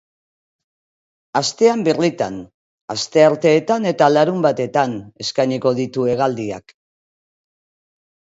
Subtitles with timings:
[1.39, 2.39] Astean birritan,
[2.95, 6.75] astearteetan eta larunbatetan, eskainiko ditu hegaldiak.